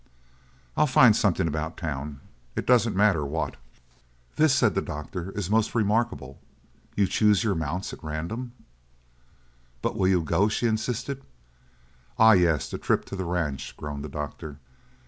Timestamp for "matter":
2.95-3.23